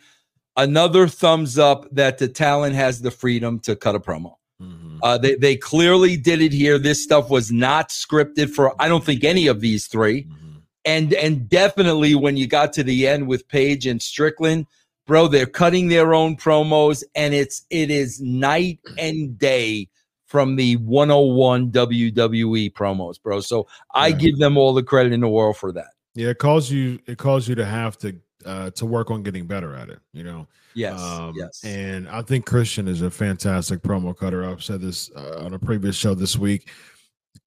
[0.55, 4.35] another thumbs up that the talent has the freedom to cut a promo.
[4.61, 4.99] Mhm.
[5.03, 6.79] Uh, they they clearly did it here.
[6.79, 8.79] This stuff was not scripted for.
[8.81, 10.61] I don't think any of these three, Mhm.
[10.85, 14.67] and and definitely when you got to the end with Page and Strickland,
[15.07, 19.87] bro, they're cutting their own promos, and it's it is night and day
[20.25, 23.39] from the 101 WWE promos, bro.
[23.39, 23.65] So
[23.95, 24.15] I Yeah.
[24.17, 25.87] give them all the credit in the world for that.
[26.15, 26.99] Yeah, it calls you.
[27.07, 28.15] It calls you to have to
[28.45, 29.99] uh, to work on getting better at it.
[30.13, 30.47] You know.
[30.75, 31.63] Yes, Um, yes.
[31.63, 34.47] And I think Christian is a fantastic promo cutter.
[34.47, 36.69] I've said this uh, on a previous show this week.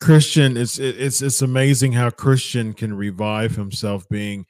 [0.00, 4.46] Christian, it's it's it's amazing how Christian can revive himself being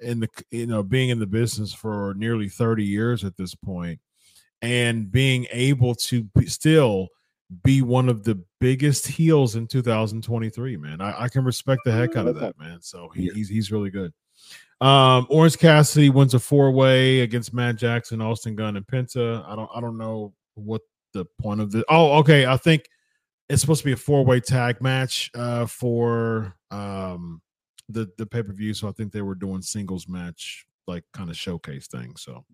[0.00, 4.00] in the you know being in the business for nearly 30 years at this point
[4.62, 7.08] and being able to be, still
[7.62, 11.00] be one of the biggest heels in 2023 man.
[11.00, 12.78] I, I can respect the heck out of that man.
[12.82, 14.12] So he, he's he's really good.
[14.80, 19.44] Um orange cassidy wins a four-way against matt jackson austin gunn and penta.
[19.48, 20.82] I don't i don't know what
[21.12, 22.84] the point of the oh okay i think
[23.48, 27.40] it's supposed to be a four-way tag match uh for um
[27.88, 31.86] the the pay-per-view so i think they were doing singles match like kind of showcase
[31.86, 32.44] thing so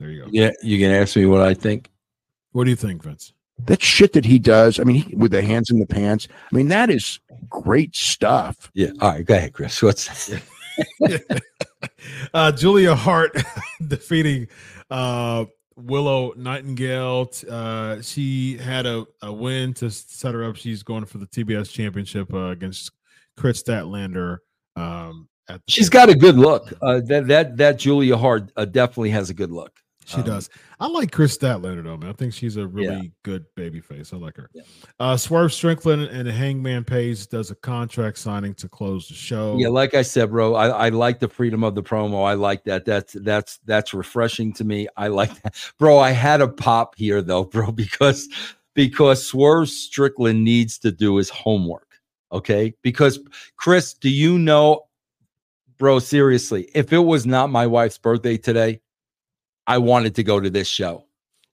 [0.00, 1.90] there you go yeah, you can ask me what I think.
[2.52, 3.34] what do you think vince
[3.66, 6.56] That shit that he does, I mean, he, with the hands in the pants, I
[6.56, 8.70] mean, that is great stuff.
[8.72, 8.92] Yeah.
[9.00, 9.82] All right, go ahead, Chris.
[9.82, 10.32] What's
[12.34, 13.36] uh julia hart
[13.86, 14.48] defeating
[14.90, 15.44] uh
[15.76, 21.04] willow nightingale T- uh she had a, a win to set her up she's going
[21.04, 22.92] for the tbs championship uh, against
[23.36, 24.38] kris statlander
[24.80, 26.72] um at the She's got a good look.
[26.82, 29.72] Uh, that that that Julia Hart uh, definitely has a good look.
[30.06, 30.50] She Um, does.
[30.80, 32.10] I like Kris Statlander though, man.
[32.10, 33.10] I think she's a really Yeah.
[33.22, 34.12] good baby face.
[34.12, 34.48] I like her.
[34.54, 34.62] Yeah.
[34.98, 39.56] Uh Swerve Strickland and Hangman Page does a contract signing to close the show.
[39.58, 42.26] Yeah, like I said, bro, I, I like the freedom of the promo.
[42.26, 42.84] I like that.
[42.84, 44.88] That's that's that's refreshing to me.
[44.96, 45.98] I like that, bro.
[45.98, 48.28] I had a pop here though, bro, because
[48.74, 51.86] because Swerve Strickland needs to do his homework.
[52.32, 53.18] Okay, because
[53.56, 54.82] Chris, do you know,
[55.78, 55.98] bro?
[55.98, 58.80] Seriously, if it was not my wife's birthday today,
[59.66, 61.06] I wanted to go to this show.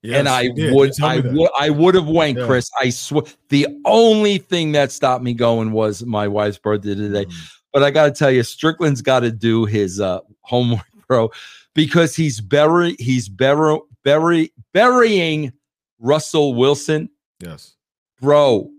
[0.04, 1.34] Yes, and I would, I that.
[1.34, 2.46] would, I would have went, Yeah.
[2.46, 2.70] Chris.
[2.80, 3.24] I swear.
[3.50, 7.26] The only thing that stopped me going was my wife's birthday today.
[7.26, 7.52] Mhm.
[7.74, 11.32] But I got to tell you, Strickland's got to do his uh, homework, bro,
[11.74, 15.52] because he's bury, he's bury, bury, burying
[16.00, 17.10] Russell Wilson,
[17.40, 17.76] Yes.
[18.22, 18.70] bro.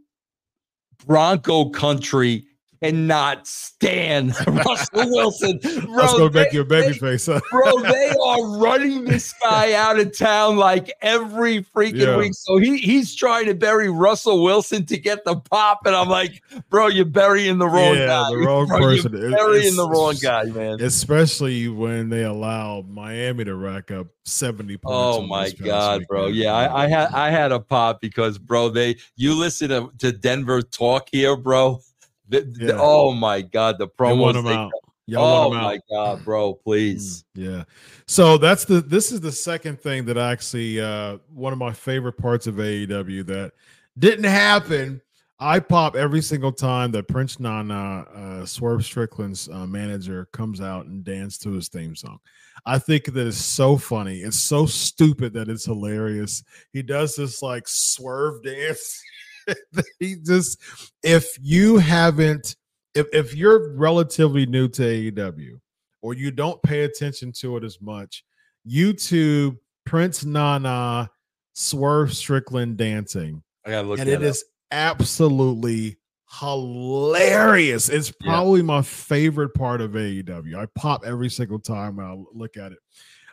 [1.08, 2.44] Bronco country
[2.82, 5.94] cannot stand Russell Wilson, bro.
[5.96, 7.26] Let's go they- make you a baby they- face.
[7.26, 7.40] huh?
[7.50, 12.16] bro, they are running this guy out of town like every freaking Yeah.
[12.16, 12.32] week.
[12.34, 16.42] So he he's trying to bury Russell Wilson to get the pop, and I'm like,
[16.70, 18.30] bro, you're burying the wrong Yeah, guy.
[18.30, 19.12] the wrong Bro, person.
[19.12, 20.80] You're burying it's- the wrong guy, man.
[20.80, 24.94] Especially when they allow Miami to rack up 70 points.
[24.94, 26.26] Oh my god, bro!
[26.26, 30.12] Yeah, I, I had I had a pop because, bro, they you listen to, to
[30.12, 31.80] Denver talk here, bro.
[32.28, 34.44] The- the- oh my god, the want promos.
[34.44, 34.72] they- out.
[35.06, 35.64] Y'all oh want him out.
[35.64, 36.52] my god, bro!
[36.52, 37.24] Please.
[37.34, 37.64] Yeah.
[38.06, 42.18] So that's the this is the second thing that actually uh one of my favorite
[42.18, 43.52] parts of AEW that
[43.98, 45.00] didn't happen.
[45.40, 50.86] I pop every single time that Prince Nana, uh, Swerve Strickland's uh, manager, comes out
[50.86, 52.18] and dance to his theme song.
[52.66, 54.18] I think that is so funny.
[54.18, 56.42] It's so stupid that it's hilarious.
[56.72, 59.00] He does this like swerve dance.
[60.00, 60.60] he just,
[61.02, 62.56] if you haven't,
[62.94, 65.60] if if you're relatively new to AEW,
[66.02, 68.24] or you don't pay attention to it as much,
[68.66, 71.10] YouTube Prince Nana
[71.54, 75.98] Swerve Strickland dancing, I gotta look and at it is absolutely
[76.40, 77.88] hilarious.
[77.88, 78.66] It's probably yeah.
[78.66, 80.56] my favorite part of AEW.
[80.56, 82.78] I pop every single time when I look at it.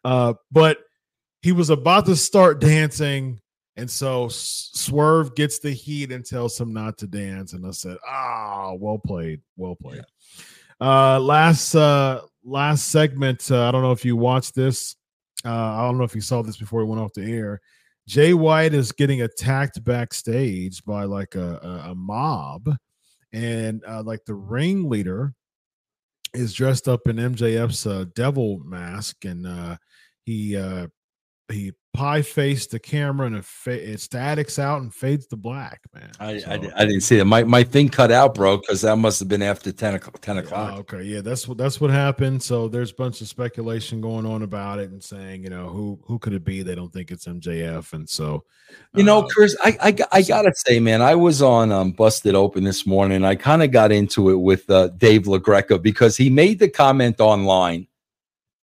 [0.03, 0.77] Uh, but
[1.41, 3.39] he was about to start dancing,
[3.77, 7.53] and so Swerve gets the heat and tells him not to dance.
[7.53, 10.03] And I said, "Ah, oh, well played, well played."
[10.79, 13.49] Uh, last uh, last segment.
[13.51, 14.95] Uh, I don't know if you watched this.
[15.43, 17.61] Uh, I don't know if you saw this before we went off the air.
[18.07, 22.69] Jay White is getting attacked backstage by like a, a, a mob,
[23.33, 25.33] and uh, like the ringleader
[26.33, 29.77] is dressed up in MJF's uh, devil mask, and uh,
[30.25, 30.87] he uh,
[31.51, 35.81] he pie faced the camera and it, fa- it statics out and fades to black,
[35.93, 36.11] man.
[36.19, 37.25] I, so, I, I, didn't see it.
[37.25, 40.19] My my thing cut out, bro, because that must have been after 10 o'clock.
[40.21, 40.73] 10 o'clock.
[40.73, 42.41] Uh, okay, yeah, that's what that's what happened.
[42.41, 45.99] So there's a bunch of speculation going on about it and saying, you know, who
[46.03, 46.63] who could it be?
[46.63, 48.43] They don't think it's MJF, and so
[48.95, 52.35] you know, uh, Chris, I I, I gotta say, man, I was on um, Busted
[52.35, 53.23] Open this morning.
[53.23, 57.21] I kind of got into it with uh, Dave LaGreca because he made the comment
[57.21, 57.87] online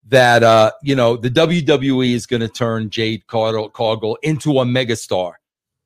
[0.10, 5.34] that uh, you know the WWE is going to turn Jade Cargill into a megastar.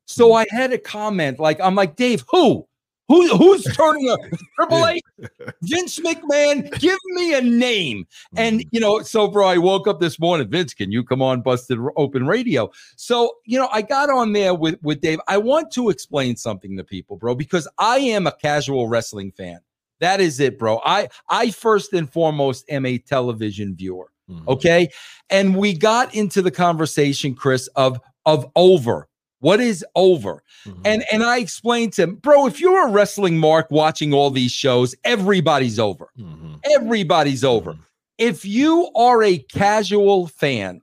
[0.05, 0.35] So hmm.
[0.35, 2.67] I had a comment like I'm like Dave, who?
[3.09, 4.17] Who, who's turning a
[4.55, 5.01] Triple H?
[5.61, 8.07] Vince McMahon, give me a name.
[8.37, 8.67] And hmm.
[8.71, 10.49] you know, so bro, I woke up this morning.
[10.49, 12.71] Vince, can you come on Busted Open Radio?
[12.95, 15.19] So you know, I got on there with with Dave.
[15.27, 19.59] I want to explain something to people, bro, because I am a casual wrestling fan.
[19.99, 20.81] That is it, bro.
[20.85, 24.12] I I first and foremost am a television viewer.
[24.29, 24.49] Mm-hmm.
[24.49, 24.89] Okay.
[25.29, 29.07] And we got into the conversation, Chris, of of over.
[29.39, 30.41] What is over?
[30.65, 30.81] Mm-hmm.
[30.85, 34.51] And and I explained to him, bro, if you're a wrestling mark watching all these
[34.51, 36.09] shows, everybody's over.
[36.17, 36.55] Mm-hmm.
[36.71, 37.73] Everybody's over.
[37.73, 37.81] Mm-hmm.
[38.19, 40.81] If you are a casual fan,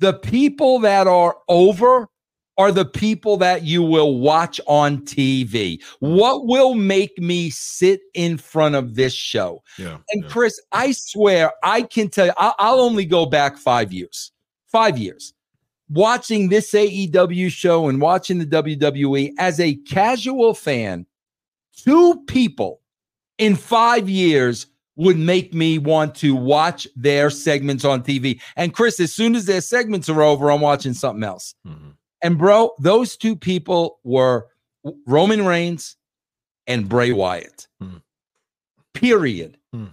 [0.00, 2.08] the people that are over
[2.56, 5.82] are the people that you will watch on TV.
[6.00, 9.62] What will make me sit in front of this show?
[9.78, 9.98] Yeah.
[10.10, 10.28] And yeah.
[10.28, 14.32] Chris, I swear I can tell you, I'll, I'll only go back five years.
[14.68, 15.32] Five years.
[15.88, 21.06] Watching this AEW show and watching the WWE as a casual fan,
[21.76, 22.80] two people
[23.38, 28.40] in five years would make me want to watch their segments on TV.
[28.56, 31.54] And Chris, as soon as their segments are over, I'm watching something else.
[31.66, 31.90] Mm-hmm.
[32.24, 34.46] And bro, those two people were
[35.06, 35.96] Roman Reigns
[36.66, 37.68] and Bray Wyatt.
[37.80, 37.98] Hmm.
[38.94, 39.58] Period.
[39.74, 39.88] Hmm.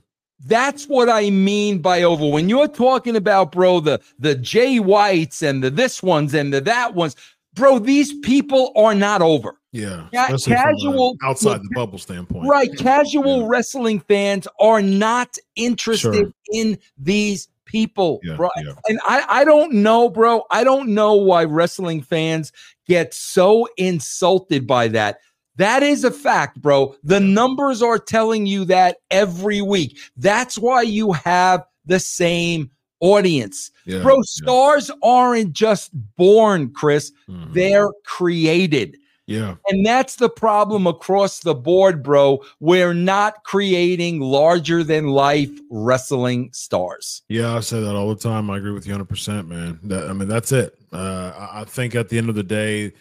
[0.46, 2.26] That's what I mean by over.
[2.26, 6.62] When you're talking about, bro, the the Jay Whites and the this ones and the
[6.62, 7.18] that ones,
[7.54, 9.58] bro, these people are not over.
[9.74, 12.70] Yeah, Ca- casual outside the bubble standpoint, right?
[12.78, 13.48] Casual yeah.
[13.48, 16.34] wrestling fans are not interested sure.
[16.54, 18.50] in these people, yeah, bro.
[18.58, 18.74] Yeah.
[18.88, 20.44] And I, I don't know, bro.
[20.52, 22.52] I don't know why wrestling fans
[22.86, 25.20] get so insulted by that.
[25.56, 26.96] That is a fact, bro.
[27.04, 29.98] The numbers are telling you that every week.
[30.18, 32.70] That's why you have the same
[33.00, 33.72] audience.
[33.86, 37.12] Yeah, bro, stars aren't just born, Chris.
[37.30, 37.54] Mm-hmm.
[37.54, 38.98] They're created.
[39.32, 39.56] Yeah.
[39.68, 42.44] And that's the problem across the board, bro.
[42.60, 47.22] We're not creating larger than life wrestling stars.
[47.30, 48.50] Yeah, I say that all the time.
[48.50, 49.80] I agree with you 100%, man.
[49.84, 50.78] That, I mean, that's it.
[50.92, 52.94] Uh, I think at the end of the day,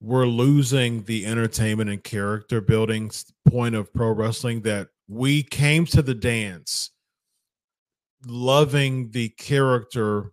[0.00, 3.10] we're losing the entertainment and character building
[3.48, 6.90] point of pro wrestling that we came to the dance
[8.26, 10.32] loving the character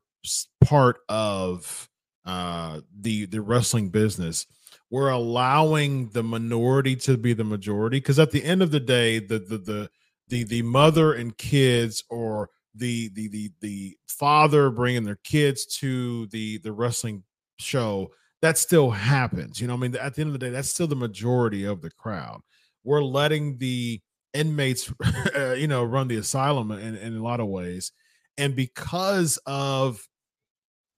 [0.64, 1.90] part of
[2.26, 4.46] uh the the wrestling business
[4.90, 9.20] we're allowing the minority to be the majority because at the end of the day
[9.20, 9.90] the the the
[10.30, 16.28] the, the mother and kids or the, the the the father bringing their kids to
[16.28, 17.24] the the wrestling
[17.60, 18.10] show
[18.42, 19.96] that still happens you know i mean?
[19.96, 22.42] At the end of the day that's still the majority of the crowd.
[22.84, 24.00] We're letting the
[24.34, 24.94] inmates
[25.58, 27.92] you know run the asylum in, in a lot of ways
[28.38, 30.08] and because of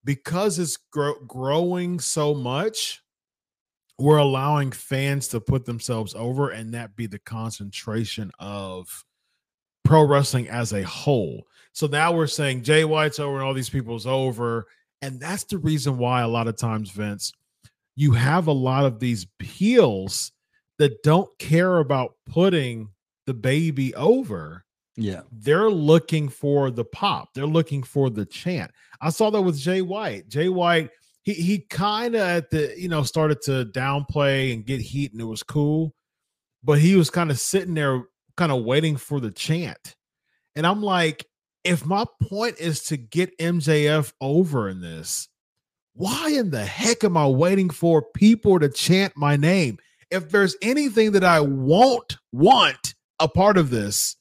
[0.03, 3.01] because it's gro- growing so much
[3.99, 9.03] we're allowing fans to put themselves over and that be the concentration of
[9.83, 11.45] pro wrestling as a whole.
[11.73, 14.67] So now we're saying Jay White's over and all these people's over.
[15.01, 17.31] And that's the reason why a lot of times, Vince,
[17.95, 20.31] you have a lot of these heels
[20.77, 22.89] that don't care about putting
[23.25, 24.63] the baby over.
[24.95, 25.21] Yeah.
[25.31, 27.29] They're looking for the pop.
[27.33, 28.71] They're looking for the chant.
[29.01, 30.27] I saw that with Jay White.
[30.27, 30.89] Jay White
[31.29, 35.21] he he kind of at the you know started to downplay and get heat and
[35.21, 35.93] it was cool
[36.63, 38.03] but he was kind of sitting there
[38.37, 39.95] kind of waiting for the chant
[40.55, 41.25] and i'm like
[41.63, 45.27] if my point is to get mjf over in this
[45.93, 49.77] why in the heck am i waiting for people to chant my name
[50.11, 54.15] if there's anything that I won't want a part of this,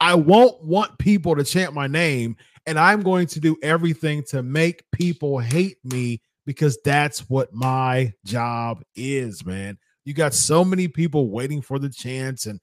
[0.00, 2.36] I won't want people to chant my name.
[2.66, 8.12] And I'm going to do everything to make people hate me because that's what my
[8.24, 9.78] job is, man.
[10.04, 12.60] You got so many people waiting for the chance, and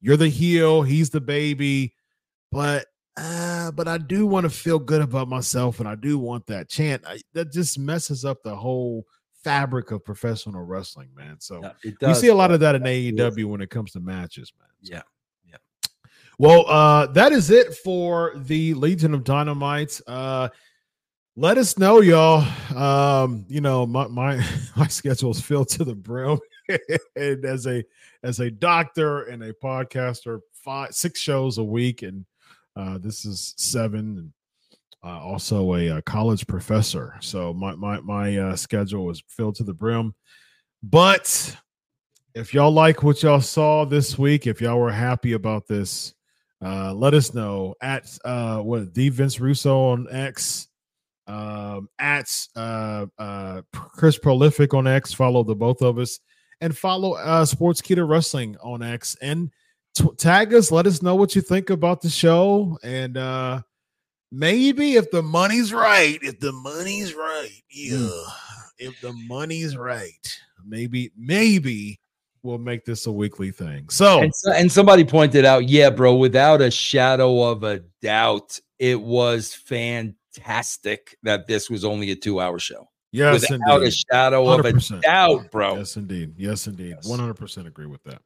[0.00, 1.94] you're the heel, he's the baby.
[2.52, 6.46] But uh, but I do want to feel good about myself, and I do want
[6.46, 7.02] that chant.
[7.06, 9.04] I, that just messes up the whole
[9.44, 11.36] fabric of professional wrestling, man.
[11.40, 14.00] So Yeah, it you see a lot of that in AEW when it comes to
[14.00, 14.68] matches, man.
[14.82, 15.02] So- Yeah.
[16.38, 20.00] Well, uh, that is it for the Legion of Dynamite.
[20.06, 20.48] Uh,
[21.36, 22.46] let us know, y'all.
[22.76, 24.44] Um, you know, my my
[24.76, 26.38] my schedule is filled to the brim,
[27.16, 27.84] and as a
[28.22, 32.24] as a doctor and a podcaster, five six shows a week, and
[32.76, 34.32] uh, this is seven, and
[35.04, 37.16] uh, also a, uh college professor.
[37.20, 40.14] So my my my uh, schedule is filled to the brim.
[40.82, 41.56] But
[42.34, 46.14] if y'all like what y'all saw this week, if y'all were happy about this,
[46.62, 50.68] uh, let us know at uh, what the Vince Russo on X,
[51.30, 55.12] um, at uh, uh, Chris Prolific on X.
[55.12, 56.18] Follow the both of us
[56.60, 59.50] and follow uh, Sportskeeda Wrestling on X and
[59.94, 60.72] t- tag us.
[60.72, 63.62] Let us know what you think about the show and uh,
[64.32, 68.08] maybe if the money's right, if the money's right, yeah,
[68.78, 72.00] if the money's right, maybe maybe
[72.42, 73.88] we'll make this a weekly thing.
[73.90, 74.20] So.
[74.22, 79.00] And, so- and somebody pointed out, yeah, bro, without a shadow of a doubt, it
[79.00, 80.16] was fantastic
[81.22, 82.88] that this was only a two hour show.
[83.12, 83.88] Yes, without indeed.
[83.88, 85.78] a shadow of a doubt, bro.
[85.78, 86.34] Yes, indeed.
[86.36, 86.96] Yes, indeed.
[87.04, 88.22] One hundred percent agree with that.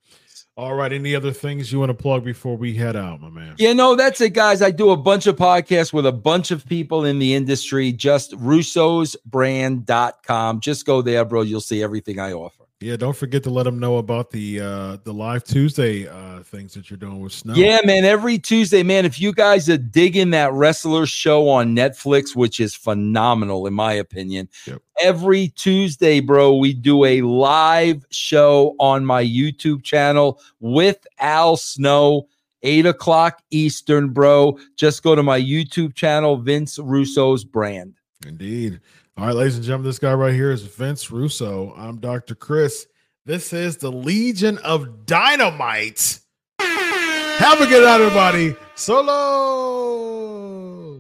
[0.57, 0.93] All right.
[0.93, 3.57] Any other things you want to plug before we head out, my man?
[3.59, 4.63] You know, that's it, guys.
[4.63, 7.93] I do a bunch of podcasts with a bunch of people in the industry.
[7.93, 10.61] Just russosbrand.com.
[10.61, 11.43] Just go there, bro.
[11.43, 12.64] You'll see everything I offer.
[12.85, 12.97] Yeah.
[12.97, 16.91] Don't forget to let them know about the uh the live Tuesday uh things that
[16.91, 17.55] you're doing with Snow.
[17.55, 18.05] Yeah, man.
[18.05, 19.07] Every Tuesday, man.
[19.07, 23.95] If you guys are digging that wrestler show on Netflix, which is phenomenal, in my
[23.95, 24.82] opinion, Yep.
[25.01, 32.28] every Tuesday, bro, we do a live show on my YouTube channel with Al Snow.
[32.66, 34.59] Eight o'clock Eastern, bro.
[34.76, 37.95] Just go to my YouTube channel, Vince Russo's brand.
[38.26, 38.80] Indeed.
[39.17, 41.73] All right, ladies and gentlemen, this guy right here is Vince Russo.
[41.77, 42.35] I'm Dr.
[42.35, 42.89] Chris.
[43.25, 46.19] This is the Legion of Dynamite.
[46.59, 48.57] Have a good night, everybody.
[48.75, 49.84] Solo.